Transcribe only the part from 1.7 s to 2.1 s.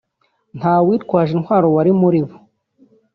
wari